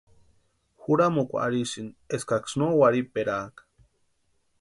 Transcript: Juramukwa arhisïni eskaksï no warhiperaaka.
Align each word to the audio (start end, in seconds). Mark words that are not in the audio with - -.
Juramukwa 0.81 1.37
arhisïni 1.45 1.91
eskaksï 2.15 2.55
no 2.59 2.67
warhiperaaka. 2.81 3.61